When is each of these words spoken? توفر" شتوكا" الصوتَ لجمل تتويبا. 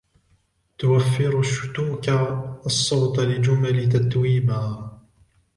توفر" 0.77 1.41
شتوكا" 1.51 2.21
الصوتَ 2.69 3.19
لجمل 3.19 3.89
تتويبا. 3.89 4.91